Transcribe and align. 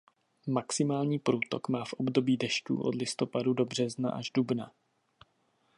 Maximální 0.47 1.19
průtok 1.19 1.69
má 1.69 1.85
v 1.85 1.93
období 1.93 2.37
dešťů 2.37 2.81
od 2.81 2.95
listopadu 2.95 3.53
do 3.53 3.65
března 3.65 4.11
až 4.11 4.29
dubna. 4.31 4.71